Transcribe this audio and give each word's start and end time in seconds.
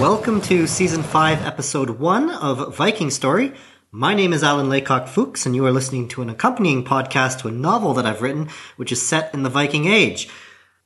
Welcome 0.00 0.40
to 0.42 0.68
season 0.68 1.02
5, 1.02 1.44
episode 1.44 1.90
1 1.90 2.30
of 2.30 2.76
Viking 2.76 3.10
Story. 3.10 3.52
My 3.90 4.14
name 4.14 4.32
is 4.32 4.44
Alan 4.44 4.68
Laycock 4.68 5.08
Fuchs, 5.08 5.44
and 5.44 5.56
you 5.56 5.66
are 5.66 5.72
listening 5.72 6.06
to 6.10 6.22
an 6.22 6.30
accompanying 6.30 6.84
podcast 6.84 7.40
to 7.40 7.48
a 7.48 7.50
novel 7.50 7.94
that 7.94 8.06
I've 8.06 8.22
written, 8.22 8.48
which 8.76 8.92
is 8.92 9.04
set 9.04 9.34
in 9.34 9.42
the 9.42 9.50
Viking 9.50 9.86
Age. 9.86 10.28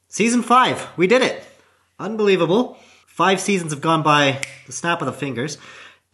Season 0.08 0.42
5, 0.42 0.96
we 0.96 1.06
did 1.06 1.20
it! 1.20 1.44
Unbelievable. 1.98 2.78
Five 3.06 3.38
seasons 3.38 3.72
have 3.72 3.82
gone 3.82 4.02
by 4.02 4.40
the 4.66 4.72
snap 4.72 5.02
of 5.02 5.06
the 5.06 5.12
fingers. 5.12 5.58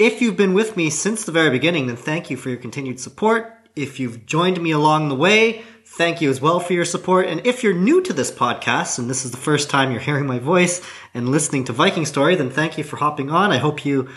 If 0.01 0.21
you've 0.21 0.37
been 0.37 0.53
with 0.53 0.77
me 0.77 0.91
since 0.91 1.25
the 1.25 1.31
very 1.31 1.51
beginning, 1.51 1.87
then 1.87 1.95
thank 1.97 2.31
you 2.31 2.37
for 2.37 2.49
your 2.49 2.59
continued 2.59 2.99
support. 2.99 3.58
If 3.77 4.01
you've 4.01 4.27
joined 4.27 4.61
me 4.61 4.71
along 4.71 5.09
the 5.09 5.15
way, 5.15 5.63
thank 5.85 6.21
you 6.21 6.31
as 6.31 6.41
well 6.41 6.61
for 6.61 6.73
your 6.73 6.85
support. 6.85 7.27
And 7.27 7.47
if 7.47 7.63
you're 7.63 7.75
new 7.75 8.03
to 8.03 8.13
this 8.13 8.31
podcast 8.31 8.99
and 8.99 9.09
this 9.09 9.25
is 9.25 9.31
the 9.31 9.37
first 9.37 9.71
time 9.71 9.91
you're 9.91 10.01
hearing 10.01 10.27
my 10.27 10.39
voice 10.39 10.81
and 11.15 11.29
listening 11.29 11.65
to 11.65 11.73
Viking 11.73 12.07
Story, 12.07 12.35
then 12.37 12.51
thank 12.51 12.77
you 12.77 12.85
for 12.85 12.97
hopping 12.97 13.31
on. 13.31 13.51
I 13.51 13.59
hope 13.59 13.85
you 13.85 14.09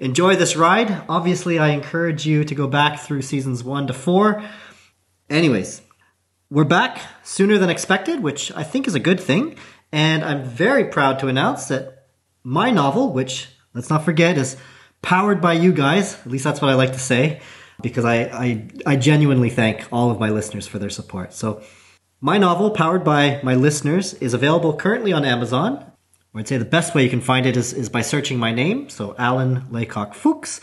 enjoy 0.00 0.36
this 0.36 0.56
ride. 0.56 1.02
Obviously, 1.08 1.58
I 1.58 1.68
encourage 1.68 2.26
you 2.26 2.44
to 2.44 2.54
go 2.54 2.66
back 2.66 3.00
through 3.00 3.22
seasons 3.22 3.62
one 3.62 3.86
to 3.86 3.92
four. 3.92 4.42
Anyways, 5.28 5.82
we're 6.50 6.64
back 6.64 7.00
sooner 7.22 7.58
than 7.58 7.70
expected, 7.70 8.22
which 8.22 8.50
I 8.52 8.62
think 8.62 8.86
is 8.86 8.94
a 8.94 9.00
good 9.00 9.20
thing. 9.20 9.56
And 9.92 10.24
I'm 10.24 10.44
very 10.44 10.84
proud 10.84 11.18
to 11.20 11.28
announce 11.28 11.66
that 11.66 12.06
my 12.42 12.70
novel, 12.70 13.12
which 13.12 13.48
let's 13.74 13.90
not 13.90 14.04
forget 14.04 14.38
is 14.38 14.56
powered 15.02 15.40
by 15.40 15.52
you 15.52 15.72
guys, 15.72 16.14
at 16.20 16.26
least 16.26 16.44
that's 16.44 16.60
what 16.60 16.70
I 16.70 16.74
like 16.74 16.92
to 16.92 16.98
say 16.98 17.40
because 17.82 18.04
I, 18.04 18.22
I, 18.24 18.68
I 18.86 18.96
genuinely 18.96 19.50
thank 19.50 19.86
all 19.92 20.10
of 20.10 20.18
my 20.18 20.30
listeners 20.30 20.66
for 20.66 20.78
their 20.78 20.90
support. 20.90 21.32
So, 21.32 21.62
my 22.20 22.36
novel, 22.36 22.72
powered 22.72 23.04
by 23.04 23.40
my 23.44 23.54
listeners, 23.54 24.14
is 24.14 24.34
available 24.34 24.76
currently 24.76 25.12
on 25.12 25.24
Amazon. 25.24 25.92
I'd 26.34 26.48
say 26.48 26.56
the 26.56 26.64
best 26.64 26.94
way 26.94 27.04
you 27.04 27.10
can 27.10 27.20
find 27.20 27.46
it 27.46 27.56
is, 27.56 27.72
is 27.72 27.88
by 27.88 28.02
searching 28.02 28.38
my 28.38 28.52
name. 28.52 28.88
So, 28.88 29.14
Alan 29.18 29.66
Laycock 29.70 30.14
Fuchs. 30.14 30.60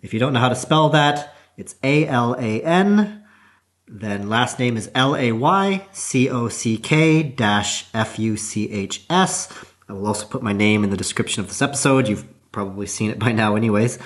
If 0.00 0.12
you 0.12 0.20
don't 0.20 0.32
know 0.32 0.40
how 0.40 0.48
to 0.48 0.54
spell 0.54 0.90
that, 0.90 1.34
it's 1.56 1.74
A 1.82 2.06
L 2.06 2.34
A 2.38 2.62
N. 2.62 3.24
Then 3.86 4.28
last 4.28 4.58
name 4.58 4.76
is 4.76 4.90
L 4.94 5.16
A 5.16 5.32
Y 5.32 5.86
C 5.92 6.28
O 6.28 6.48
C 6.48 6.76
K 6.76 7.22
dash 7.22 7.86
F 7.94 8.18
U 8.18 8.36
C 8.36 8.70
H 8.70 9.04
S. 9.10 9.48
I 9.88 9.94
will 9.94 10.06
also 10.06 10.26
put 10.26 10.42
my 10.42 10.52
name 10.52 10.84
in 10.84 10.90
the 10.90 10.96
description 10.96 11.40
of 11.40 11.48
this 11.48 11.62
episode. 11.62 12.06
You've 12.06 12.26
probably 12.52 12.86
seen 12.86 13.10
it 13.10 13.18
by 13.18 13.32
now, 13.32 13.56
anyways. 13.56 13.98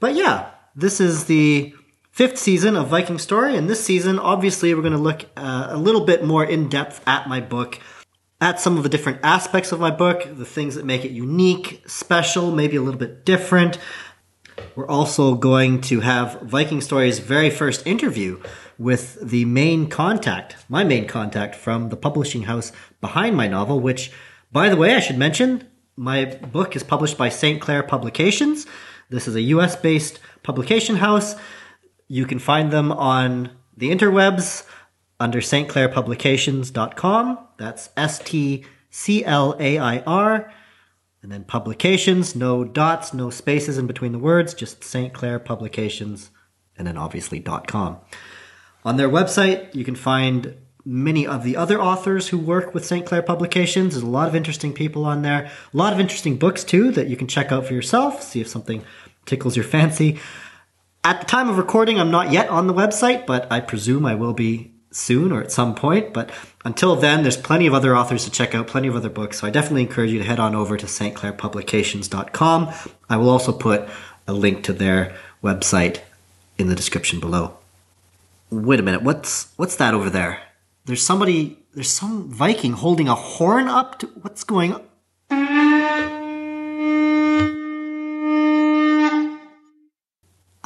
But 0.00 0.14
yeah, 0.14 0.50
this 0.74 1.00
is 1.00 1.24
the 1.24 1.74
fifth 2.10 2.38
season 2.38 2.76
of 2.76 2.88
Viking 2.88 3.18
Story, 3.18 3.56
and 3.56 3.68
this 3.68 3.84
season, 3.84 4.18
obviously, 4.18 4.74
we're 4.74 4.82
going 4.82 4.92
to 4.92 4.98
look 4.98 5.26
uh, 5.36 5.68
a 5.70 5.76
little 5.76 6.02
bit 6.02 6.24
more 6.24 6.44
in 6.44 6.68
depth 6.68 7.02
at 7.06 7.28
my 7.28 7.40
book, 7.40 7.80
at 8.40 8.60
some 8.60 8.76
of 8.76 8.82
the 8.82 8.88
different 8.88 9.20
aspects 9.22 9.72
of 9.72 9.80
my 9.80 9.90
book, 9.90 10.26
the 10.36 10.44
things 10.44 10.74
that 10.74 10.84
make 10.84 11.04
it 11.04 11.10
unique, 11.10 11.82
special, 11.86 12.50
maybe 12.52 12.76
a 12.76 12.82
little 12.82 12.98
bit 12.98 13.24
different. 13.24 13.78
We're 14.74 14.88
also 14.88 15.34
going 15.34 15.80
to 15.82 16.00
have 16.00 16.42
Viking 16.42 16.80
Story's 16.80 17.18
very 17.18 17.50
first 17.50 17.86
interview 17.86 18.42
with 18.78 19.18
the 19.20 19.44
main 19.44 19.88
contact, 19.88 20.56
my 20.68 20.84
main 20.84 21.06
contact 21.06 21.54
from 21.54 21.90
the 21.90 21.96
publishing 21.96 22.42
house 22.42 22.72
behind 23.00 23.36
my 23.36 23.46
novel, 23.46 23.80
which, 23.80 24.10
by 24.52 24.68
the 24.68 24.76
way, 24.76 24.94
I 24.94 25.00
should 25.00 25.18
mention, 25.18 25.68
my 25.96 26.24
book 26.24 26.76
is 26.76 26.82
published 26.82 27.18
by 27.18 27.28
St. 27.28 27.60
Clair 27.60 27.82
Publications. 27.82 28.66
This 29.10 29.28
is 29.28 29.34
a 29.34 29.42
US 29.42 29.76
based 29.76 30.18
publication 30.42 30.96
house. 30.96 31.36
You 32.10 32.26
can 32.26 32.40
find 32.40 32.72
them 32.72 32.90
on 32.90 33.52
the 33.76 33.90
interwebs 33.90 34.66
under 35.20 35.40
stclairpublications.com. 35.40 37.38
That's 37.56 37.90
S 37.96 38.18
T 38.18 38.64
C 38.90 39.24
L 39.24 39.54
A 39.60 39.78
I 39.78 40.00
R. 40.00 40.52
And 41.22 41.30
then 41.30 41.44
publications, 41.44 42.34
no 42.34 42.64
dots, 42.64 43.14
no 43.14 43.30
spaces 43.30 43.78
in 43.78 43.86
between 43.86 44.10
the 44.10 44.18
words, 44.18 44.54
just 44.54 44.82
St. 44.82 45.14
Clair 45.14 45.38
Publications, 45.38 46.30
and 46.76 46.84
then 46.84 46.96
obviously 46.96 47.38
.com. 47.38 47.98
On 48.84 48.96
their 48.96 49.08
website, 49.08 49.72
you 49.72 49.84
can 49.84 49.94
find 49.94 50.56
many 50.84 51.28
of 51.28 51.44
the 51.44 51.56
other 51.56 51.80
authors 51.80 52.26
who 52.28 52.38
work 52.38 52.74
with 52.74 52.84
St. 52.84 53.06
Clair 53.06 53.22
Publications. 53.22 53.94
There's 53.94 54.02
a 54.02 54.08
lot 54.08 54.26
of 54.26 54.34
interesting 54.34 54.72
people 54.72 55.04
on 55.04 55.22
there. 55.22 55.48
A 55.72 55.76
lot 55.76 55.92
of 55.92 56.00
interesting 56.00 56.38
books 56.38 56.64
too 56.64 56.90
that 56.90 57.06
you 57.06 57.16
can 57.16 57.28
check 57.28 57.52
out 57.52 57.66
for 57.66 57.74
yourself, 57.74 58.20
see 58.20 58.40
if 58.40 58.48
something 58.48 58.82
tickles 59.26 59.54
your 59.54 59.64
fancy. 59.64 60.18
At 61.02 61.20
the 61.20 61.26
time 61.26 61.48
of 61.48 61.56
recording, 61.56 61.98
I'm 61.98 62.10
not 62.10 62.30
yet 62.30 62.50
on 62.50 62.66
the 62.66 62.74
website, 62.74 63.24
but 63.24 63.50
I 63.50 63.60
presume 63.60 64.04
I 64.04 64.14
will 64.14 64.34
be 64.34 64.74
soon 64.90 65.32
or 65.32 65.40
at 65.40 65.50
some 65.50 65.74
point. 65.74 66.12
But 66.12 66.30
until 66.62 66.94
then, 66.94 67.22
there's 67.22 67.38
plenty 67.38 67.66
of 67.66 67.72
other 67.72 67.96
authors 67.96 68.24
to 68.24 68.30
check 68.30 68.54
out, 68.54 68.66
plenty 68.66 68.88
of 68.88 68.96
other 68.96 69.08
books. 69.08 69.40
So 69.40 69.46
I 69.46 69.50
definitely 69.50 69.82
encourage 69.82 70.10
you 70.10 70.18
to 70.18 70.24
head 70.24 70.38
on 70.38 70.54
over 70.54 70.76
to 70.76 70.84
stclairpublications.com. 70.84 72.74
I 73.08 73.16
will 73.16 73.30
also 73.30 73.52
put 73.52 73.88
a 74.28 74.34
link 74.34 74.62
to 74.64 74.74
their 74.74 75.16
website 75.42 76.00
in 76.58 76.68
the 76.68 76.74
description 76.74 77.18
below. 77.18 77.56
Wait 78.50 78.78
a 78.78 78.82
minute, 78.82 79.02
what's 79.02 79.52
what's 79.56 79.76
that 79.76 79.94
over 79.94 80.10
there? 80.10 80.42
There's 80.84 81.02
somebody, 81.02 81.58
there's 81.72 81.90
some 81.90 82.30
Viking 82.30 82.72
holding 82.72 83.08
a 83.08 83.14
horn 83.14 83.68
up 83.68 84.00
to 84.00 84.06
what's 84.08 84.44
going 84.44 84.74
on? 84.74 84.82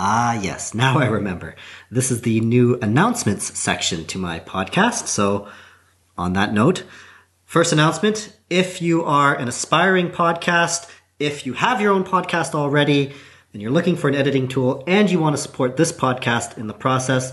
Ah, 0.07 0.35
yes, 0.35 0.75
now 0.75 0.99
I 0.99 1.07
remember. 1.07 1.57
This 1.91 2.11
is 2.11 2.21
the 2.21 2.39
new 2.41 2.79
announcements 2.83 3.59
section 3.59 4.05
to 4.09 4.19
my 4.19 4.39
podcast. 4.39 5.07
So, 5.07 5.49
on 6.19 6.35
that 6.35 6.53
note, 6.53 6.83
first 7.47 7.73
announcement 7.73 8.37
if 8.51 8.83
you 8.83 9.03
are 9.03 9.35
an 9.35 9.49
aspiring 9.49 10.11
podcast, 10.11 10.91
if 11.19 11.47
you 11.47 11.55
have 11.55 11.81
your 11.81 11.95
own 11.95 12.05
podcast 12.05 12.55
already, 12.55 13.15
and 13.55 13.63
you're 13.63 13.71
looking 13.71 13.97
for 13.97 14.09
an 14.09 14.15
editing 14.15 14.47
tool 14.47 14.85
and 14.87 15.11
you 15.11 15.19
want 15.19 15.37
to 15.37 15.41
support 15.41 15.79
this 15.79 15.91
podcast 15.91 16.59
in 16.59 16.67
the 16.67 16.75
process, 16.75 17.33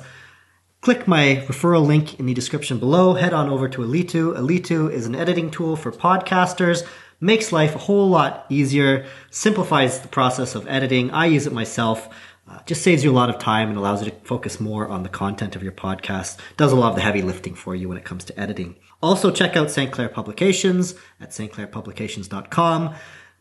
click 0.79 1.09
my 1.09 1.43
referral 1.49 1.85
link 1.85 2.21
in 2.21 2.25
the 2.25 2.33
description 2.33 2.79
below. 2.79 3.15
Head 3.15 3.33
on 3.33 3.49
over 3.49 3.67
to 3.67 3.81
Alitu. 3.81 4.33
Alitu 4.37 4.89
is 4.89 5.05
an 5.05 5.15
editing 5.15 5.51
tool 5.51 5.75
for 5.75 5.91
podcasters 5.91 6.87
makes 7.21 7.51
life 7.51 7.75
a 7.75 7.77
whole 7.77 8.09
lot 8.09 8.45
easier, 8.49 9.05
simplifies 9.29 9.99
the 9.99 10.07
process 10.07 10.55
of 10.55 10.67
editing. 10.67 11.11
I 11.11 11.27
use 11.27 11.47
it 11.47 11.53
myself. 11.53 12.09
Uh, 12.51 12.59
just 12.65 12.81
saves 12.81 13.01
you 13.01 13.09
a 13.09 13.13
lot 13.13 13.29
of 13.29 13.39
time 13.39 13.69
and 13.69 13.77
allows 13.77 14.03
you 14.03 14.11
to 14.11 14.17
focus 14.25 14.59
more 14.59 14.89
on 14.89 15.03
the 15.03 15.09
content 15.09 15.55
of 15.55 15.63
your 15.63 15.71
podcast. 15.71 16.37
Does 16.57 16.73
a 16.73 16.75
lot 16.75 16.89
of 16.89 16.95
the 16.95 17.01
heavy 17.01 17.21
lifting 17.21 17.55
for 17.55 17.75
you 17.75 17.87
when 17.87 17.97
it 17.97 18.03
comes 18.03 18.25
to 18.25 18.37
editing. 18.37 18.75
Also, 19.01 19.31
check 19.31 19.55
out 19.55 19.71
St. 19.71 19.89
Clair 19.89 20.09
Publications 20.09 20.93
at 21.21 21.29
stclairpublications.com. 21.29 22.95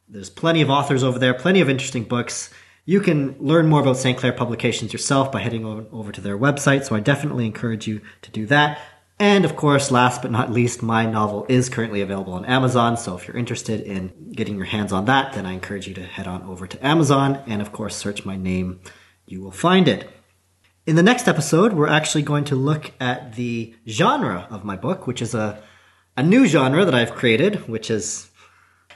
There's 0.08 0.30
plenty 0.30 0.60
of 0.60 0.70
authors 0.70 1.02
over 1.02 1.18
there, 1.18 1.34
plenty 1.34 1.60
of 1.60 1.68
interesting 1.68 2.04
books. 2.04 2.50
You 2.84 3.00
can 3.00 3.34
learn 3.40 3.66
more 3.66 3.80
about 3.80 3.96
St. 3.96 4.16
Clair 4.16 4.32
Publications 4.32 4.92
yourself 4.92 5.32
by 5.32 5.40
heading 5.40 5.64
over 5.64 6.12
to 6.12 6.20
their 6.20 6.38
website, 6.38 6.84
so 6.84 6.94
I 6.94 7.00
definitely 7.00 7.46
encourage 7.46 7.88
you 7.88 8.02
to 8.22 8.30
do 8.30 8.46
that. 8.46 8.78
And 9.18 9.44
of 9.44 9.56
course, 9.56 9.90
last 9.90 10.22
but 10.22 10.30
not 10.30 10.52
least, 10.52 10.82
my 10.82 11.04
novel 11.04 11.46
is 11.48 11.68
currently 11.68 12.00
available 12.00 12.32
on 12.32 12.44
Amazon. 12.44 12.96
So 12.96 13.16
if 13.16 13.26
you're 13.26 13.36
interested 13.36 13.80
in 13.80 14.30
getting 14.32 14.56
your 14.56 14.66
hands 14.66 14.92
on 14.92 15.06
that, 15.06 15.32
then 15.32 15.46
I 15.46 15.52
encourage 15.52 15.88
you 15.88 15.94
to 15.94 16.02
head 16.04 16.28
on 16.28 16.42
over 16.44 16.68
to 16.68 16.86
Amazon 16.86 17.42
and 17.46 17.60
of 17.60 17.72
course 17.72 17.96
search 17.96 18.24
my 18.24 18.36
name. 18.36 18.80
You 19.30 19.40
will 19.40 19.52
find 19.52 19.86
it. 19.86 20.10
In 20.86 20.96
the 20.96 21.04
next 21.04 21.28
episode, 21.28 21.72
we're 21.72 21.86
actually 21.86 22.22
going 22.22 22.42
to 22.46 22.56
look 22.56 22.90
at 22.98 23.36
the 23.36 23.76
genre 23.86 24.48
of 24.50 24.64
my 24.64 24.74
book, 24.74 25.06
which 25.06 25.22
is 25.22 25.34
a, 25.34 25.62
a 26.16 26.22
new 26.24 26.46
genre 26.46 26.84
that 26.84 26.96
I've 26.96 27.14
created, 27.14 27.68
which 27.68 27.92
is, 27.92 28.28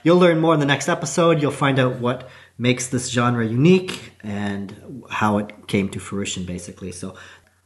you'll 0.03 0.19
learn 0.19 0.41
more 0.41 0.53
in 0.53 0.59
the 0.59 0.65
next 0.65 0.89
episode. 0.89 1.41
You'll 1.41 1.51
find 1.51 1.79
out 1.79 2.01
what 2.01 2.27
makes 2.57 2.87
this 2.87 3.07
genre 3.07 3.45
unique 3.45 4.11
and 4.23 5.03
how 5.09 5.37
it 5.37 5.67
came 5.67 5.87
to 5.91 6.01
fruition, 6.01 6.43
basically. 6.43 6.91
So 6.91 7.15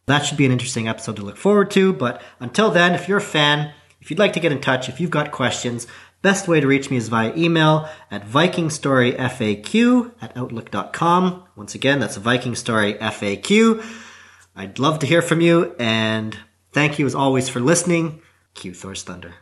that 0.06 0.19
should 0.19 0.38
be 0.38 0.45
an 0.45 0.51
interesting 0.51 0.88
episode 0.88 1.16
to 1.16 1.24
look 1.24 1.38
forward 1.38 1.71
to. 1.71 1.92
But 1.92 2.21
until 2.39 2.69
then, 2.69 2.94
if 2.94 3.07
you're 3.07 3.18
a 3.18 3.21
fan, 3.21 3.74
if 4.00 4.12
you'd 4.12 4.19
like 4.19 4.33
to 4.33 4.39
get 4.39 4.51
in 4.51 4.62
touch, 4.62 4.89
if 4.89 5.01
you've 5.01 5.10
got 5.10 5.31
questions, 5.31 5.88
best 6.21 6.48
way 6.48 6.60
to 6.60 6.68
reach 6.68 6.89
me 6.89 6.98
is 6.98 7.10
via 7.10 7.36
email 7.36 7.89
at 8.12 8.27
vikingstoryfaq 8.27 10.12
at 10.21 10.38
outlook.com. 10.38 11.44
Once 11.56 11.75
again, 11.75 12.00
that's 12.00 12.18
vikingstoryfaq. 12.18 13.83
I'd 14.56 14.80
love 14.80 15.00
to 15.00 15.07
hear 15.07 15.21
from 15.21 15.42
you, 15.42 15.75
and 15.80 16.38
thank 16.74 17.00
you 17.00 17.06
as 17.06 17.16
always 17.16 17.50
for 17.50 17.60
listening. 17.60 18.21
Q 18.54 18.74
Thor's 18.74 19.04
Thunder. 19.04 19.36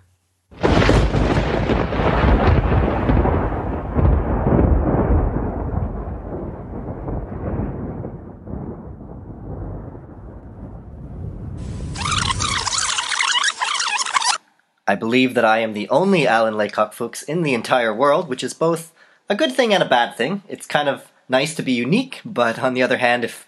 I 14.87 14.95
believe 14.95 15.33
that 15.33 15.45
I 15.45 15.59
am 15.59 15.73
the 15.73 15.89
only 15.89 16.25
Alan 16.25 16.55
Laycock 16.55 16.93
Fuchs 16.93 17.21
in 17.23 17.43
the 17.43 17.53
entire 17.53 17.93
world, 17.93 18.29
which 18.29 18.43
is 18.43 18.53
both 18.53 18.93
a 19.29 19.35
good 19.35 19.53
thing 19.53 19.73
and 19.73 19.83
a 19.83 19.89
bad 19.89 20.15
thing. 20.15 20.43
It's 20.47 20.65
kind 20.65 20.87
of 20.87 21.11
nice 21.27 21.53
to 21.55 21.63
be 21.63 21.73
unique, 21.73 22.21
but 22.23 22.59
on 22.59 22.73
the 22.73 22.83
other 22.83 22.97
hand, 22.97 23.23
if 23.23 23.45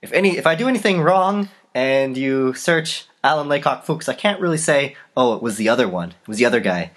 if 0.00 0.12
any 0.12 0.36
if 0.36 0.46
I 0.46 0.54
do 0.56 0.68
anything 0.68 1.00
wrong 1.00 1.48
and 1.74 2.16
you 2.16 2.52
search 2.54 3.06
Alan 3.22 3.48
Laycock 3.48 3.84
Fuchs, 3.84 4.08
I 4.08 4.14
can't 4.14 4.40
really 4.40 4.58
say, 4.58 4.96
oh, 5.16 5.34
it 5.34 5.42
was 5.42 5.56
the 5.56 5.68
other 5.68 5.88
one. 5.88 6.10
It 6.10 6.28
was 6.28 6.38
the 6.38 6.46
other 6.46 6.60
guy. 6.60 6.90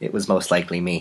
It 0.00 0.12
was 0.12 0.28
most 0.28 0.50
likely 0.50 0.80
me. 0.80 1.00